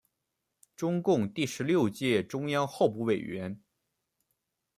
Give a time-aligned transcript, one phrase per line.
[0.75, 3.61] 中共第十六届中央候补委员。